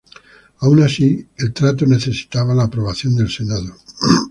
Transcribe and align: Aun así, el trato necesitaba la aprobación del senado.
Aun 0.61 0.81
así, 0.81 1.27
el 1.37 1.53
trato 1.53 1.85
necesitaba 1.85 2.55
la 2.55 2.63
aprobación 2.63 3.15
del 3.17 3.29
senado. 3.29 3.75